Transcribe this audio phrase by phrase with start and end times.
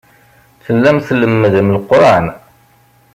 [0.63, 2.25] Tellam tlemmdem Leqran.